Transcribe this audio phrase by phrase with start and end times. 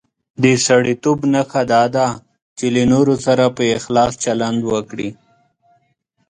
[0.43, 2.07] د سړیتوب نښه دا ده
[2.57, 5.09] چې له نورو سره په اخلاص چلند وکړي.